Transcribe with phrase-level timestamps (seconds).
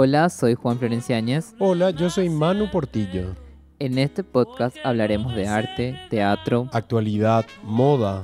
[0.00, 1.56] Hola, soy Juan Florenciáñez.
[1.58, 3.34] Hola, yo soy Manu Portillo.
[3.80, 8.22] En este podcast hablaremos de arte, teatro, Actualidad, moda,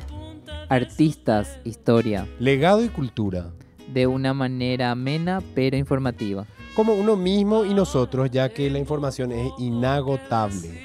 [0.69, 3.51] artistas, historia, legado y cultura.
[3.93, 6.47] de una manera amena pero informativa.
[6.77, 10.81] Como uno mismo y nosotros, ya que la información es inagotable.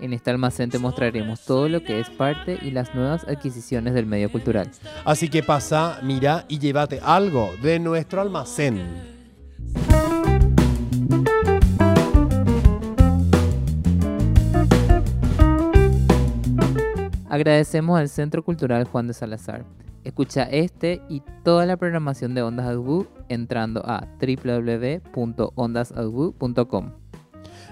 [0.00, 4.06] En este almacén te mostraremos todo lo que es parte y las nuevas adquisiciones del
[4.06, 4.70] medio cultural.
[5.04, 9.12] Así que pasa, mira y llévate algo de nuestro almacén.
[17.32, 19.64] Agradecemos al Centro Cultural Juan de Salazar.
[20.04, 26.90] Escucha este y toda la programación de Ondas Audbu entrando a www.ondasaudbu.com.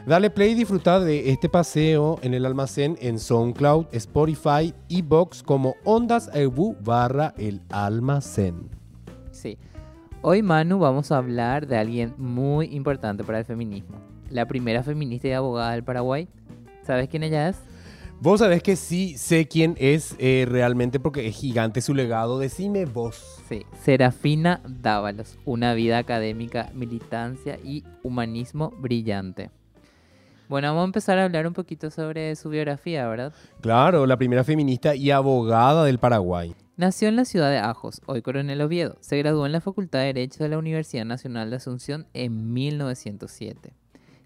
[0.07, 5.43] Dale play y disfruta de este paseo en el almacén en SoundCloud, Spotify y Box
[5.43, 8.71] como Ondas Ebu barra el almacén.
[9.31, 9.59] Sí.
[10.23, 13.99] Hoy, Manu, vamos a hablar de alguien muy importante para el feminismo.
[14.31, 16.29] La primera feminista y abogada del Paraguay.
[16.83, 17.70] ¿Sabes quién ella es?
[18.23, 22.39] Vos sabés que sí sé quién es eh, realmente porque es gigante su legado.
[22.39, 23.43] Decime vos.
[23.49, 25.39] Sí, Serafina Dávalos.
[25.47, 29.51] Una vida académica, militancia y humanismo brillante.
[30.51, 33.33] Bueno, vamos a empezar a hablar un poquito sobre su biografía, ¿verdad?
[33.63, 36.55] Claro, la primera feminista y abogada del Paraguay.
[36.77, 38.99] Nació en la ciudad de Ajos, hoy Coronel Oviedo.
[39.01, 43.73] Se graduó en la Facultad de Derecho de la Universidad Nacional de Asunción en 1907,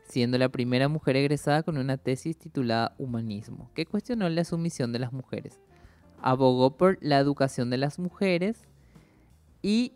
[0.08, 4.98] siendo la primera mujer egresada con una tesis titulada Humanismo, que cuestionó la sumisión de
[4.98, 5.60] las mujeres.
[6.20, 8.62] Abogó por la educación de las mujeres
[9.62, 9.92] y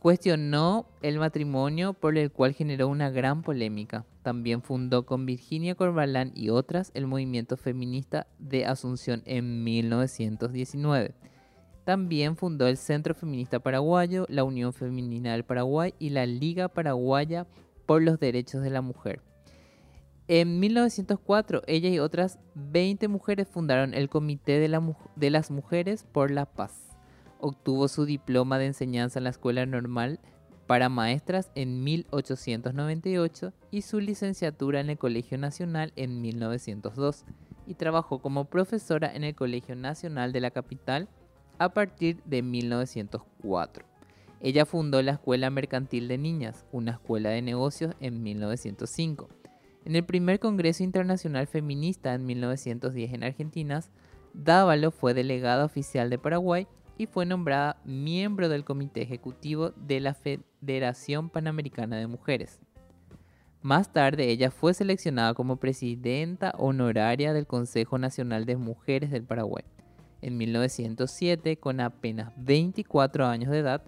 [0.00, 4.04] cuestionó el matrimonio por el cual generó una gran polémica.
[4.22, 11.14] También fundó con Virginia Corbalán y otras el movimiento feminista de Asunción en 1919.
[11.84, 17.46] También fundó el Centro Feminista Paraguayo, la Unión Femenina del Paraguay y la Liga Paraguaya
[17.86, 19.22] por los Derechos de la Mujer.
[20.28, 26.46] En 1904, ella y otras 20 mujeres fundaron el Comité de, las Mujeres por la
[26.46, 26.96] Paz.
[27.38, 30.18] Obtuvo su diploma de enseñanza en la Escuela Normal
[30.66, 37.24] para Maestras en 1898 y su licenciatura en el Colegio Nacional en 1902
[37.68, 41.08] y trabajó como profesora en el Colegio Nacional de la capital
[41.58, 43.95] a partir de 1904.
[44.46, 49.28] Ella fundó la Escuela Mercantil de Niñas, una escuela de negocios en 1905.
[49.84, 53.82] En el primer Congreso Internacional Feminista en 1910 en Argentina,
[54.34, 60.14] Dávalo fue delegada oficial de Paraguay y fue nombrada miembro del Comité Ejecutivo de la
[60.14, 62.60] Federación Panamericana de Mujeres.
[63.62, 69.64] Más tarde, ella fue seleccionada como presidenta honoraria del Consejo Nacional de Mujeres del Paraguay.
[70.22, 73.82] En 1907, con apenas 24 años de edad,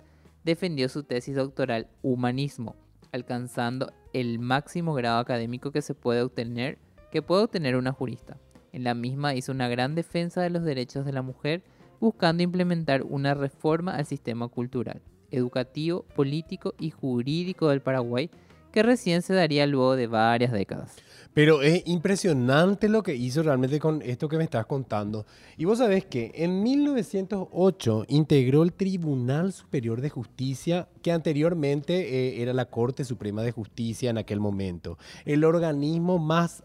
[0.44, 2.76] defendió su tesis doctoral Humanismo,
[3.12, 6.78] alcanzando el máximo grado académico que se puede obtener,
[7.10, 8.38] que puede obtener una jurista.
[8.72, 11.62] En la misma hizo una gran defensa de los derechos de la mujer,
[12.00, 18.30] buscando implementar una reforma al sistema cultural, educativo, político y jurídico del Paraguay,
[18.72, 20.96] que recién se daría luego de varias décadas.
[21.34, 25.24] Pero es impresionante lo que hizo realmente con esto que me estás contando.
[25.56, 32.42] Y vos sabés que en 1908 integró el Tribunal Superior de Justicia, que anteriormente eh,
[32.42, 36.64] era la Corte Suprema de Justicia en aquel momento, el organismo más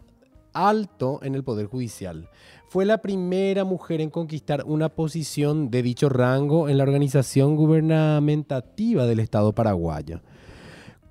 [0.54, 2.28] alto en el Poder Judicial.
[2.68, 9.06] Fue la primera mujer en conquistar una posición de dicho rango en la organización gubernamentativa
[9.06, 10.20] del Estado paraguayo.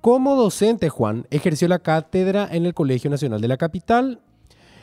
[0.04, 4.20] Como docente, Juan ejerció la cátedra en el Colegio Nacional de la Capital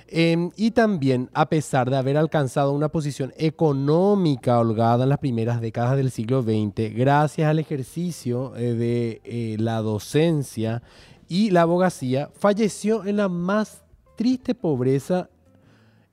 [0.08, 5.62] eh, y también, a pesar de haber alcanzado una posición económica holgada en las primeras
[5.62, 10.82] décadas del siglo XX, gracias al ejercicio eh, de eh, la docencia
[11.28, 13.84] y la abogacía, falleció en la más
[14.18, 15.30] triste pobreza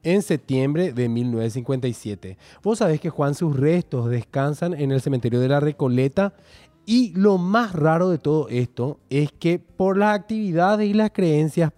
[0.02, 2.36] en septiembre de 1957.
[2.62, 6.34] Vos sabés que Juan sus restos descansan en el cementerio de la Recoleta
[6.90, 11.70] y lo más raro de todo esto es que por las actividades y las creencias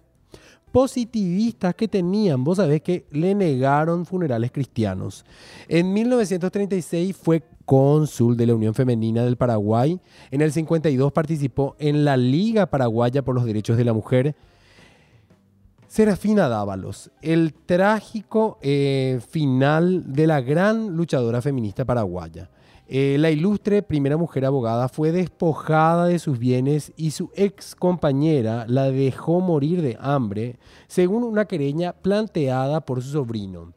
[0.71, 5.25] positivistas que tenían, vos sabés que le negaron funerales cristianos.
[5.67, 9.99] En 1936 fue cónsul de la Unión Femenina del Paraguay.
[10.31, 14.33] En el 52 participó en la Liga Paraguaya por los Derechos de la Mujer.
[15.89, 22.49] Serafina Dávalos, el trágico eh, final de la gran luchadora feminista paraguaya.
[22.93, 28.65] Eh, la ilustre primera mujer abogada fue despojada de sus bienes y su ex compañera
[28.67, 30.59] la dejó morir de hambre,
[30.89, 33.71] según una querella planteada por su sobrino.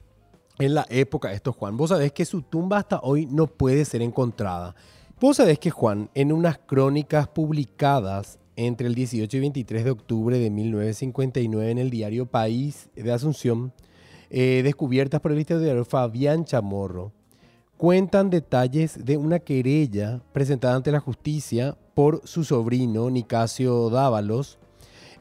[0.58, 4.02] En la época, esto Juan, vos sabés que su tumba hasta hoy no puede ser
[4.02, 4.74] encontrada.
[5.20, 10.38] Vos sabés que Juan, en unas crónicas publicadas entre el 18 y 23 de octubre
[10.40, 13.72] de 1959 en el diario País de Asunción,
[14.30, 17.12] eh, descubiertas por el historiador Fabián Chamorro,
[17.84, 24.58] cuentan detalles de una querella presentada ante la justicia por su sobrino Nicasio Dávalos,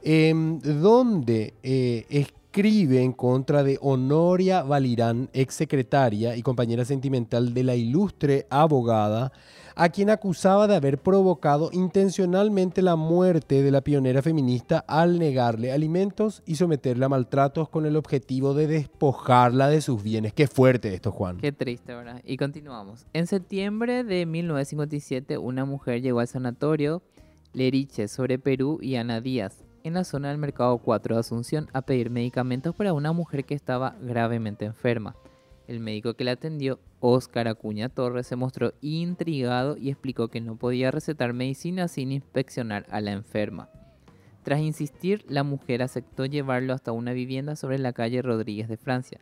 [0.02, 2.06] em, donde eh,
[2.54, 9.32] escribe en contra de Honoria Valirán, ex secretaria y compañera sentimental de la ilustre abogada,
[9.76, 15.72] a quien acusaba de haber provocado intencionalmente la muerte de la pionera feminista al negarle
[15.72, 20.32] alimentos y someterla a maltratos con el objetivo de despojarla de sus bienes.
[20.34, 21.38] Qué fuerte esto, Juan.
[21.38, 22.22] Qué triste, ¿verdad?
[22.24, 23.08] Y continuamos.
[23.14, 27.02] En septiembre de 1957, una mujer llegó al sanatorio
[27.52, 31.82] Leriche sobre Perú y Ana Díaz en la zona del Mercado 4 de Asunción a
[31.82, 35.16] pedir medicamentos para una mujer que estaba gravemente enferma.
[35.68, 40.56] El médico que la atendió, Óscar Acuña Torres, se mostró intrigado y explicó que no
[40.56, 43.70] podía recetar medicina sin inspeccionar a la enferma.
[44.44, 49.20] Tras insistir, la mujer aceptó llevarlo hasta una vivienda sobre la calle Rodríguez de Francia.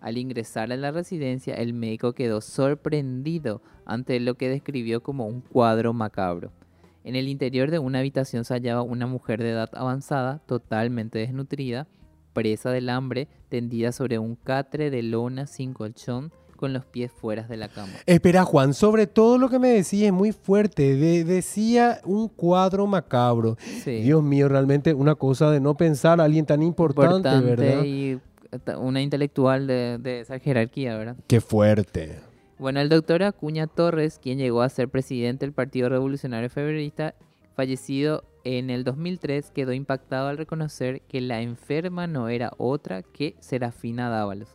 [0.00, 5.40] Al ingresar a la residencia, el médico quedó sorprendido ante lo que describió como un
[5.40, 6.52] cuadro macabro.
[7.02, 11.86] En el interior de una habitación se hallaba una mujer de edad avanzada, totalmente desnutrida,
[12.32, 17.44] presa del hambre, tendida sobre un catre de lona sin colchón, con los pies fuera
[17.44, 17.90] de la cama.
[18.04, 20.94] Espera, Juan, sobre todo lo que me decía es muy fuerte.
[21.24, 23.56] decía un cuadro macabro.
[23.86, 27.82] Dios mío, realmente una cosa de no pensar a alguien tan importante, ¿verdad?
[27.82, 28.18] Y
[28.76, 31.16] una intelectual de, de esa jerarquía, ¿verdad?
[31.26, 32.29] Qué fuerte.
[32.60, 37.14] Bueno, el doctor Acuña Torres, quien llegó a ser presidente del Partido Revolucionario Febrerista,
[37.56, 43.34] fallecido en el 2003, quedó impactado al reconocer que la enferma no era otra que
[43.40, 44.54] Serafina Dávalos.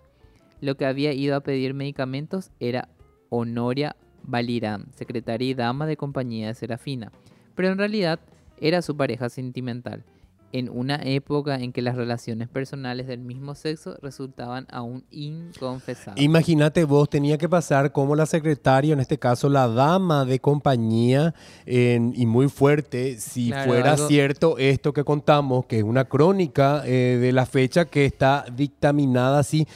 [0.61, 2.89] Lo que había ido a pedir medicamentos era
[3.29, 7.11] Honoria Valirán, secretaria y dama de compañía de Serafina,
[7.55, 8.19] pero en realidad
[8.61, 10.03] era su pareja sentimental
[10.51, 16.23] en una época en que las relaciones personales del mismo sexo resultaban aún inconfesables.
[16.23, 21.33] Imagínate vos, tenía que pasar como la secretaria, en este caso la dama de compañía,
[21.65, 27.31] y muy fuerte, si fuera cierto esto que contamos, que es una crónica eh, de
[27.31, 29.67] la fecha que está dictaminada así.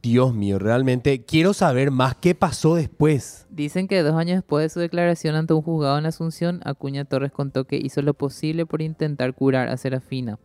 [0.00, 3.46] Dios mío, realmente quiero saber más qué pasó después.
[3.50, 7.32] Dicen que dos años después de su declaración ante un juzgado en Asunción, Acuña Torres
[7.32, 10.38] contó que hizo lo posible por intentar curar a Serafina,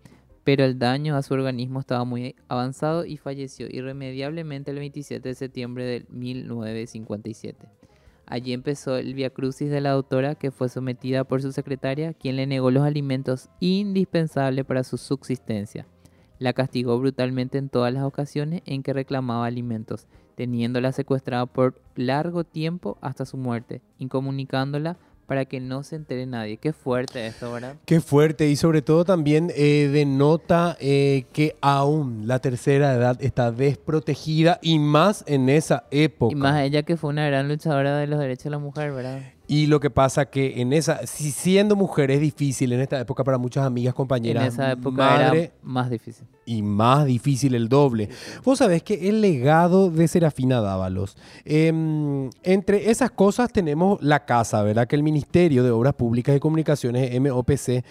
[0.43, 5.35] pero el daño a su organismo estaba muy avanzado y falleció irremediablemente el 27 de
[5.35, 7.67] septiembre de 1957.
[8.25, 12.45] Allí empezó el viacrucis de la doctora que fue sometida por su secretaria, quien le
[12.45, 15.87] negó los alimentos indispensables para su subsistencia.
[16.39, 22.43] La castigó brutalmente en todas las ocasiones en que reclamaba alimentos, teniéndola secuestrada por largo
[22.43, 24.97] tiempo hasta su muerte, incomunicándola
[25.27, 26.57] para que no se entere nadie.
[26.57, 27.75] Qué fuerte esto, ¿verdad?
[27.85, 33.51] Qué fuerte y sobre todo también eh, denota eh, que aún la tercera edad está
[33.51, 36.31] desprotegida y más en esa época.
[36.31, 39.21] Y más ella que fue una gran luchadora de los derechos de la mujer, ¿verdad?
[39.47, 43.23] Y lo que pasa que en esa, si siendo mujer es difícil en esta época
[43.23, 44.43] para muchas amigas, compañeras.
[44.43, 46.27] En esa época era más difícil.
[46.45, 48.09] Y más difícil el doble.
[48.43, 54.61] Vos sabés que el legado de Serafina Dávalos, em, entre esas cosas tenemos la casa,
[54.63, 54.85] ¿verdad?
[54.85, 57.83] Que el Ministerio de Obras Públicas y Comunicaciones, MOPC,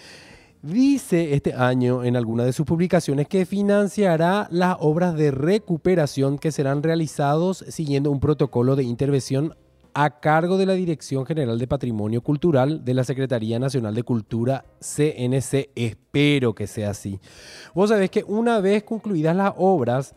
[0.63, 6.51] Dice este año en alguna de sus publicaciones que financiará las obras de recuperación que
[6.51, 9.55] serán realizados siguiendo un protocolo de intervención
[9.99, 14.67] a cargo de la Dirección General de Patrimonio Cultural de la Secretaría Nacional de Cultura
[14.79, 15.71] CNC.
[15.75, 17.19] Espero que sea así.
[17.75, 20.15] Vos sabés que una vez concluidas las obras,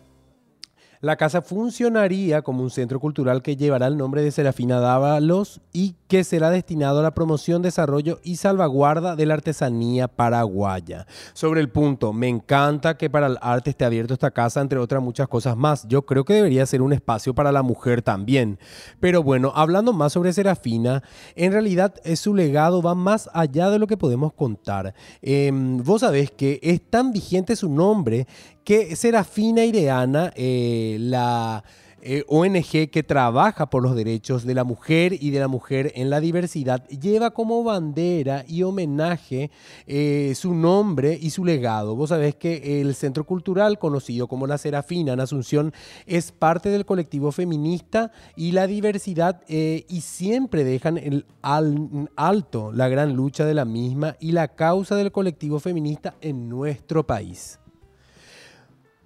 [1.01, 5.95] la casa funcionaría como un centro cultural que llevará el nombre de Serafina Dávalos y
[6.09, 11.07] que será destinado a la promoción, desarrollo y salvaguarda de la artesanía paraguaya.
[11.33, 15.01] Sobre el punto, me encanta que para el arte esté abierto esta casa, entre otras
[15.01, 15.87] muchas cosas más.
[15.87, 18.59] Yo creo que debería ser un espacio para la mujer también.
[18.99, 21.01] Pero bueno, hablando más sobre Serafina,
[21.35, 24.93] en realidad eh, su legado va más allá de lo que podemos contar.
[25.21, 28.27] Em, vos sabés que es tan vigente su nombre
[28.63, 31.63] que Serafina Ireana, eh, la
[32.01, 36.09] eh, ONG que trabaja por los derechos de la mujer y de la mujer en
[36.09, 39.51] la diversidad, lleva como bandera y homenaje
[39.85, 41.95] eh, su nombre y su legado.
[41.95, 45.73] Vos sabés que el Centro Cultural, conocido como La Serafina en Asunción,
[46.05, 53.13] es parte del colectivo feminista y la diversidad y siempre dejan el alto la gran
[53.13, 57.59] lucha de la misma y la causa del colectivo feminista en nuestro país.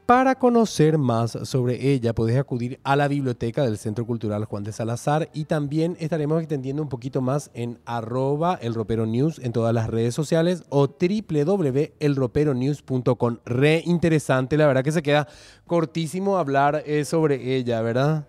[0.06, 4.74] Para conocer más sobre ella, podés acudir a la biblioteca del Centro Cultural Juan de
[4.74, 9.74] Salazar y también estaremos extendiendo un poquito más en arroba el ropero news en todas
[9.74, 13.38] las redes sociales o www.elroperonews.com.
[13.46, 15.30] Re interesante, la verdad que se queda
[15.68, 18.28] cortísimo hablar eh, sobre ella, ¿verdad?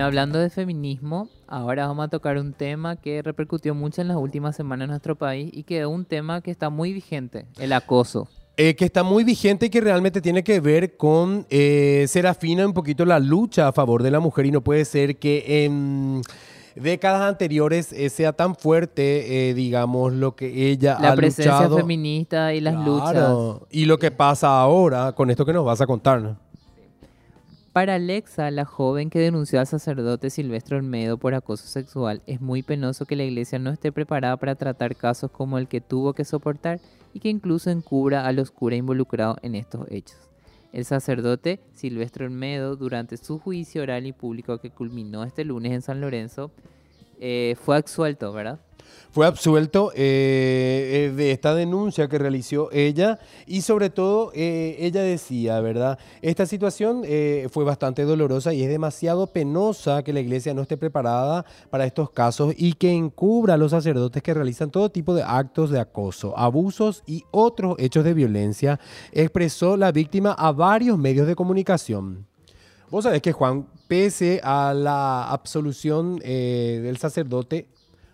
[0.00, 4.16] Bueno, hablando de feminismo, ahora vamos a tocar un tema que repercutió mucho en las
[4.16, 7.70] últimas semanas en nuestro país y que es un tema que está muy vigente, el
[7.74, 8.26] acoso.
[8.56, 12.64] Eh, que está muy vigente y que realmente tiene que ver con eh, ser afina
[12.64, 16.22] un poquito la lucha a favor de la mujer y no puede ser que en
[16.76, 22.62] décadas anteriores eh, sea tan fuerte, digamos, lo que ella la ha presencia feminista y
[22.62, 23.34] las luchas.
[23.70, 26.36] Y lo que pasa ahora con esto que nos vas a contar.
[27.72, 32.64] Para Alexa, la joven que denunció al sacerdote Silvestre Olmedo por acoso sexual, es muy
[32.64, 36.24] penoso que la iglesia no esté preparada para tratar casos como el que tuvo que
[36.24, 36.80] soportar
[37.14, 40.18] y que incluso encubra a los curas involucrados en estos hechos.
[40.72, 45.82] El sacerdote Silvestre Olmedo, durante su juicio oral y público que culminó este lunes en
[45.82, 46.50] San Lorenzo,
[47.20, 48.58] eh, fue absuelto, ¿verdad?
[49.12, 55.02] Fue absuelto eh, eh, de esta denuncia que realizó ella y sobre todo eh, ella
[55.02, 55.98] decía, ¿verdad?
[56.22, 57.02] Esta situación
[57.50, 62.10] fue bastante dolorosa y es demasiado penosa que la iglesia no esté preparada para estos
[62.10, 66.36] casos y que encubra a los sacerdotes que realizan todo tipo de actos de acoso,
[66.38, 68.78] abusos y otros hechos de violencia,
[69.12, 72.26] expresó la víctima a varios medios de comunicación.
[72.90, 77.68] Vos sabés que Juan, pese a la absolución del sacerdote,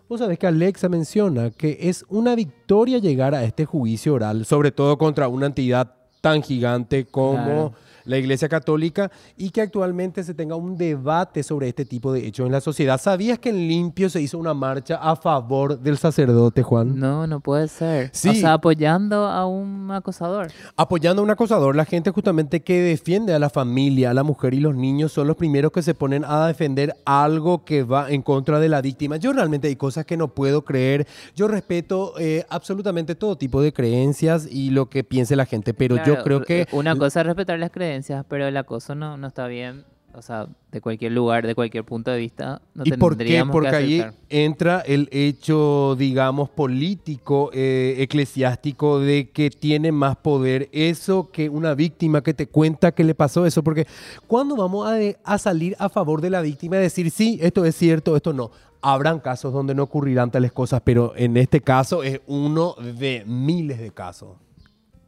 [0.08, 4.70] Vos sabés que Alexa menciona que es una victoria llegar a este juicio oral, sobre
[4.70, 7.74] todo contra una entidad tan gigante como
[8.06, 12.46] la Iglesia Católica y que actualmente se tenga un debate sobre este tipo de hechos
[12.46, 13.00] en la sociedad.
[13.00, 16.98] ¿Sabías que en Limpio se hizo una marcha a favor del sacerdote, Juan?
[16.98, 18.10] No, no puede ser.
[18.12, 18.30] Sí.
[18.30, 20.48] O sea, apoyando a un acosador.
[20.76, 21.76] Apoyando a un acosador.
[21.76, 25.26] La gente justamente que defiende a la familia, a la mujer y los niños son
[25.26, 29.16] los primeros que se ponen a defender algo que va en contra de la víctima.
[29.16, 31.06] Yo realmente hay cosas que no puedo creer.
[31.34, 35.96] Yo respeto eh, absolutamente todo tipo de creencias y lo que piense la gente, pero
[36.04, 36.66] yo creo que...
[36.72, 37.95] Una cosa es respetar las creencias
[38.28, 39.84] pero el acoso no, no está bien.
[40.14, 43.44] O sea, de cualquier lugar, de cualquier punto de vista, no ¿Y por qué?
[43.52, 51.30] Porque ahí entra el hecho, digamos, político, eh, eclesiástico, de que tiene más poder eso
[51.30, 53.62] que una víctima que te cuenta que le pasó eso.
[53.62, 53.86] Porque
[54.26, 57.76] ¿cuándo vamos a, a salir a favor de la víctima y decir, sí, esto es
[57.76, 58.50] cierto, esto no?
[58.80, 63.78] Habrán casos donde no ocurrirán tales cosas, pero en este caso es uno de miles
[63.78, 64.38] de casos.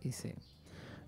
[0.03, 0.35] Y sí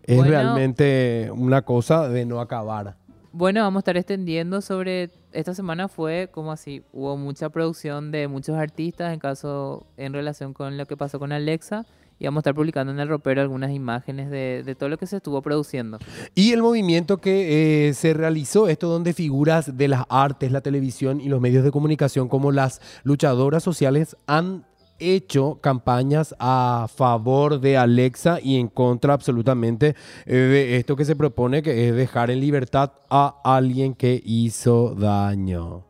[0.04, 2.96] es realmente una cosa de no acabar.
[3.32, 8.26] Bueno, vamos a estar extendiendo sobre esta semana fue como así, hubo mucha producción de
[8.26, 11.86] muchos artistas en caso en relación con lo que pasó con Alexa
[12.18, 15.16] y vamos a estar publicando en el ropero algunas imágenes de, todo lo que se
[15.16, 15.98] estuvo produciendo.
[16.34, 21.20] Y el movimiento que eh, se realizó, esto donde figuras de las artes, la televisión
[21.20, 24.66] y los medios de comunicación como las luchadoras sociales han
[25.00, 31.16] hecho campañas a favor de Alexa y en contra absolutamente eh, de esto que se
[31.16, 35.89] propone, que es dejar en libertad a alguien que hizo daño.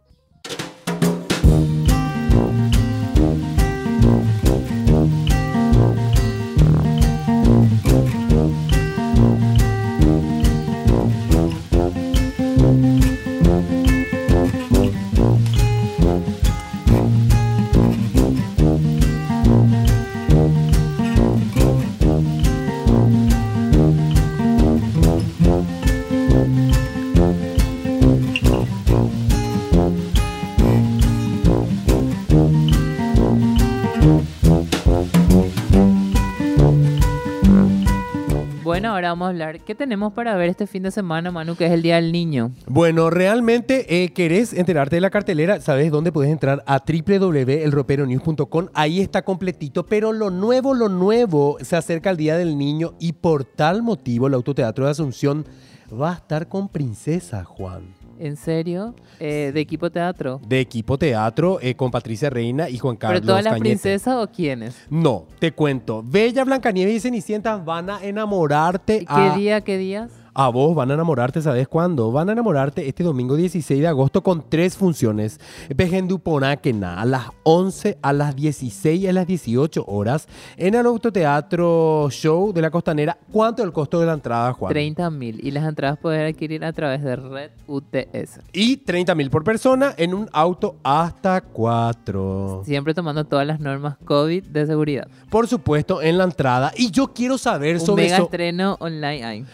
[39.11, 39.61] Vamos a hablar.
[39.61, 42.53] ¿Qué tenemos para ver este fin de semana, Manu, que es el Día del Niño?
[42.67, 46.63] Bueno, realmente eh, querés enterarte de la cartelera, ¿sabes dónde puedes entrar?
[46.67, 48.69] A www.elroperonews.com.
[48.75, 53.13] Ahí está completito, pero lo nuevo, lo nuevo, se acerca el Día del Niño y
[53.13, 55.45] por tal motivo el Autoteatro de Asunción
[55.93, 58.00] va a estar con Princesa, Juan.
[58.21, 58.95] ¿En serio?
[59.19, 60.43] Eh, ¿De equipo teatro?
[60.47, 64.31] De equipo teatro eh, con Patricia Reina y Juan Carlos ¿Pero todas las princesas o
[64.31, 64.77] quiénes?
[64.91, 66.03] No, te cuento.
[66.05, 69.07] Bella, Blancanieves y Cenicienta van a enamorarte.
[69.07, 70.11] ¿Qué día, qué días?
[70.33, 72.13] A vos van a enamorarte, ¿sabes cuándo?
[72.13, 75.41] Van a enamorarte este domingo 16 de agosto con tres funciones.
[75.77, 82.09] Pejenduponaquena a las 11, a las 16 y a las 18 horas en el Autoteatro
[82.11, 83.19] Show de la Costanera.
[83.33, 84.73] ¿Cuánto es el costo de la entrada, Juan?
[84.73, 85.41] 30 mil.
[85.45, 88.41] Y las entradas pueden adquirir a través de Red UTS.
[88.53, 92.63] Y 30 mil por persona en un auto hasta 4.
[92.65, 95.09] Siempre tomando todas las normas COVID de seguridad.
[95.29, 96.73] Por supuesto, en la entrada.
[96.77, 98.25] Y yo quiero saber Un sobre mega eso.
[98.25, 99.47] estreno online hay.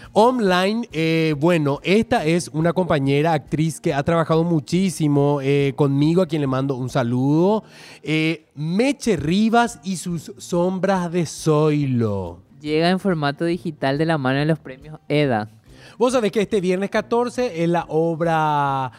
[0.69, 6.41] Eh, bueno, esta es una compañera actriz que ha trabajado muchísimo eh, conmigo, a quien
[6.41, 7.63] le mando un saludo.
[8.03, 12.41] Eh, Meche Rivas y sus sombras de Zoilo.
[12.61, 15.49] Llega en formato digital de la mano de los premios EDA.
[15.99, 18.91] Vos sabés que este viernes 14 es la obra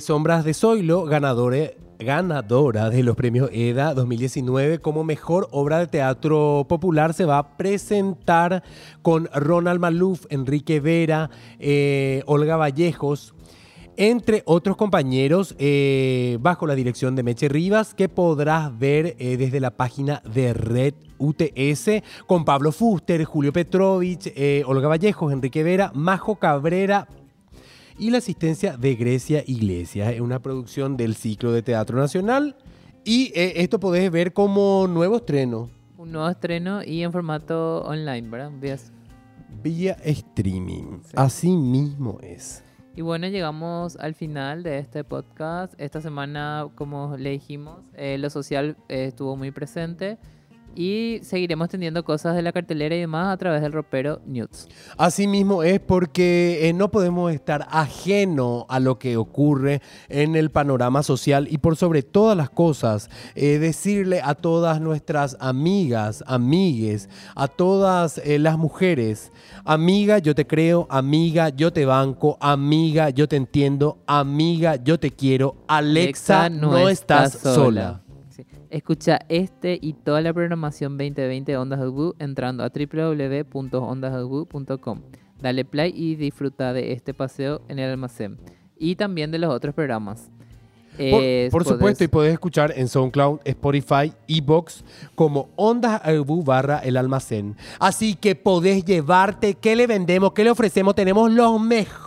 [0.00, 1.70] Sombras de Zoilo, ganadora,
[2.02, 7.14] ganadora de los premios EDA 2019 como mejor obra de teatro popular.
[7.14, 8.62] Se va a presentar
[9.02, 13.34] con Ronald Maluf, Enrique Vera, eh, Olga Vallejos.
[13.96, 19.60] Entre otros compañeros, eh, bajo la dirección de Meche Rivas, que podrás ver eh, desde
[19.60, 24.32] la página de Red UTS, con Pablo Fuster, Julio Petrovich,
[24.66, 27.06] Olga Vallejos, Enrique Vera, Majo Cabrera,
[28.02, 30.12] y la asistencia de Grecia Iglesias.
[30.12, 32.56] Es una producción del ciclo de Teatro Nacional.
[33.04, 38.28] Y eh, esto podés ver como nuevo estreno Un nuevo estreno y en formato online,
[38.28, 38.50] ¿verdad?
[38.60, 38.92] Vías.
[39.62, 40.98] vía streaming.
[41.04, 41.12] Sí.
[41.14, 42.64] Así mismo es.
[42.96, 45.72] Y bueno, llegamos al final de este podcast.
[45.78, 50.18] Esta semana, como le dijimos, eh, lo social eh, estuvo muy presente.
[50.74, 54.68] Y seguiremos teniendo cosas de la cartelera y demás a través del ropero News.
[54.96, 60.50] Así mismo es porque eh, no podemos estar ajeno a lo que ocurre en el
[60.50, 67.08] panorama social y por sobre todas las cosas, eh, decirle a todas nuestras amigas, amigues,
[67.34, 69.32] a todas eh, las mujeres,
[69.64, 75.10] amiga, yo te creo, amiga, yo te banco, amiga, yo te entiendo, amiga, yo te
[75.10, 78.02] quiero, Alexa, no, estás sola.
[78.76, 85.02] Escucha este y toda la programación 2020 de Ondas del entrando a www.ondasdelwoo.com.
[85.42, 88.38] Dale play y disfruta de este paseo en el almacén.
[88.78, 90.30] Y también de los otros programas.
[90.96, 96.42] Por, Eh, por podés- supuesto, y podés escuchar en SoundCloud, Spotify, Ebox como Ondas Albu
[96.42, 97.56] barra el almacén.
[97.78, 100.32] Así que podés llevarte, ¿qué le vendemos?
[100.32, 100.94] ¿Qué le ofrecemos?
[100.94, 102.01] Tenemos los mejores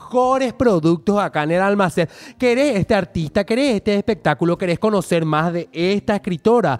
[0.54, 2.08] productos acá en el almacén.
[2.38, 3.44] ¿Querés este artista?
[3.44, 4.58] ¿Querés este espectáculo?
[4.58, 6.80] ¿Querés conocer más de esta escritora?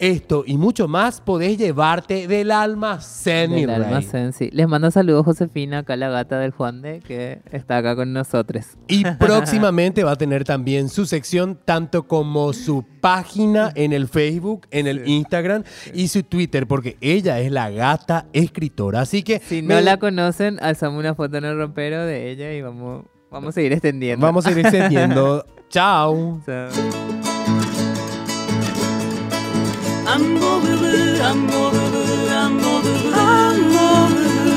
[0.00, 4.48] Esto y mucho más podés llevarte del almacén, del almacén, sí.
[4.50, 8.64] Les mando saludos Josefina, acá la gata del Juan de, que está acá con nosotros.
[8.88, 14.66] Y próximamente va a tener también su sección, tanto como su página en el Facebook,
[14.70, 19.02] en el Instagram y su Twitter, porque ella es la gata escritora.
[19.02, 22.50] Así que Si me- no la conocen, alzamos una foto en el rompero de ella
[22.54, 24.24] y vamos, vamos a seguir extendiendo.
[24.24, 25.44] vamos a ir extendiendo.
[25.68, 26.40] Chao.
[26.46, 27.29] Chao.
[30.10, 32.04] Amoruru, amoruru,
[32.42, 34.56] amoruru, amoruru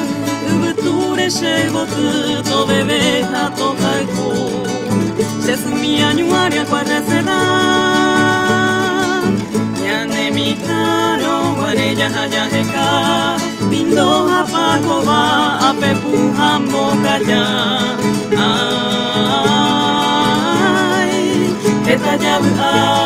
[0.50, 2.14] Ëvëture shëvo të
[2.48, 4.30] të veveta të kajko
[5.46, 7.38] Shesë mia njuarja kwa rësera
[9.78, 12.90] Njane mi taro, vareja haja heka
[13.70, 15.22] Pindo hapakova,
[15.70, 17.46] apepuha mokaja
[20.98, 21.16] Ai,
[21.94, 23.03] eta javu ai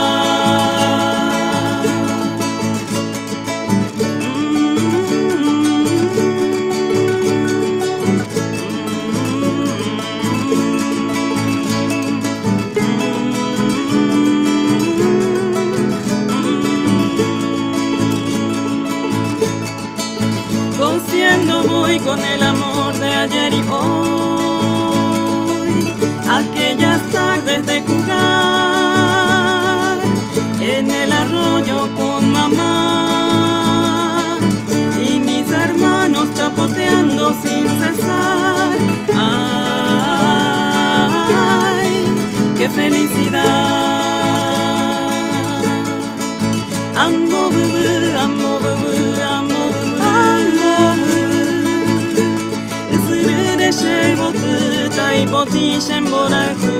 [55.47, 56.73] taipoti shemboraku.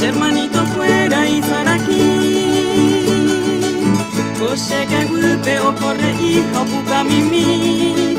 [0.00, 2.02] Hermanito fuera y aquí.
[4.38, 8.13] Koshe que gupe o corre hija puka mimi.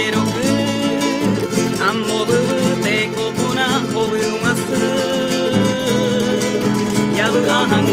[0.00, 2.26] quiero que amor
[2.82, 4.02] te copona o
[4.42, 4.60] más
[7.16, 7.86] ya lo ganan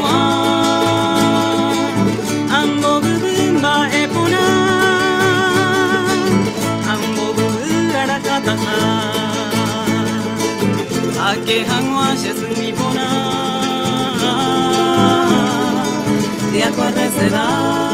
[11.29, 13.07] ake hangwa shesni bona
[16.59, 17.86] ya kwa reseda